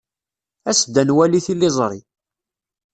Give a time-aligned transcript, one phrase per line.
[0.69, 2.01] As-d ad nwali tiliẓri.